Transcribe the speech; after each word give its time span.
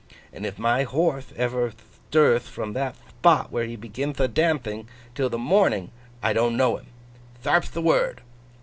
And 0.33 0.47
if 0.47 0.57
my 0.57 0.83
horthe 0.83 1.31
ever 1.37 1.71
thtirth 2.11 2.47
from 2.49 2.73
that 2.73 2.95
thpot 3.21 3.51
where 3.51 3.65
he 3.65 3.75
beginth 3.75 4.19
a 4.19 4.27
danthing, 4.27 4.87
till 5.13 5.29
the 5.29 5.37
morning—I 5.37 6.33
don't 6.33 6.57
know 6.57 6.77
him?—Tharp'th 6.77 7.73
the 7.73 7.83
word! 7.83 8.21